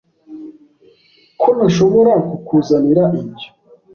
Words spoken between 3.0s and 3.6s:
ibyo